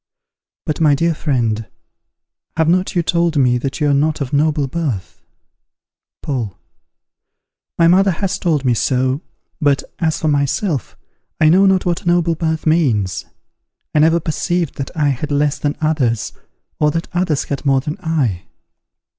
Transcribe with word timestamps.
_But, 0.65 0.81
my 0.81 0.95
dear 0.95 1.13
friend, 1.13 1.67
have 2.57 2.67
not 2.67 2.95
you 2.95 3.03
told 3.03 3.37
me 3.37 3.59
that 3.59 3.79
you 3.79 3.87
are 3.91 3.93
not 3.93 4.19
of 4.19 4.33
noble 4.33 4.65
birth? 4.67 5.21
Paul. 6.23 6.57
My 7.77 7.87
mother 7.87 8.09
has 8.09 8.39
told 8.39 8.65
me 8.65 8.73
so; 8.73 9.21
but, 9.61 9.83
as 9.99 10.17
for 10.19 10.27
myself, 10.27 10.97
I 11.39 11.49
know 11.49 11.67
not 11.67 11.85
what 11.85 12.07
noble 12.07 12.33
birth 12.33 12.65
means. 12.65 13.25
I 13.93 13.99
never 13.99 14.19
perceived 14.19 14.73
that 14.79 14.89
I 14.97 15.09
had 15.09 15.31
less 15.31 15.59
than 15.59 15.77
others, 15.81 16.33
or 16.79 16.89
that 16.89 17.07
others 17.13 17.43
had 17.43 17.63
more 17.63 17.81
than 17.81 17.99
I. 18.01 18.45